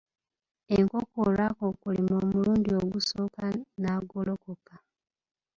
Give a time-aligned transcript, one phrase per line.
[0.77, 3.45] Enkoko olwakokolima omulundi ogusooka
[3.81, 4.75] n'agolokoka.